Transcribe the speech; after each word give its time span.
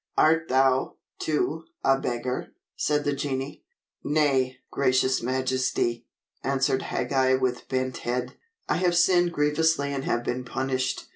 "Art 0.17 0.47
thou, 0.47 0.95
too, 1.19 1.65
a 1.83 1.99
beggar?" 1.99 2.53
said 2.75 3.03
the 3.03 3.13
genii. 3.13 3.63
"Nay, 4.03 4.57
gracious 4.71 5.21
majesty," 5.21 6.07
answered 6.43 6.81
Hagag 6.81 7.39
with 7.39 7.69
bent 7.69 7.97
head. 7.97 8.33
"I 8.67 8.77
have 8.77 8.97
sinned 8.97 9.31
grievously 9.31 9.93
and 9.93 10.03
have 10.05 10.23
been 10.23 10.43
punished. 10.43 11.07